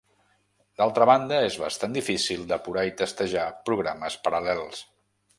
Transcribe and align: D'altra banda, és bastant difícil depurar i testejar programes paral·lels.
D'altra 0.81 1.05
banda, 1.09 1.41
és 1.49 1.57
bastant 1.63 1.93
difícil 1.97 2.41
depurar 2.51 2.85
i 2.87 2.93
testejar 3.01 3.43
programes 3.69 4.17
paral·lels. 4.29 4.81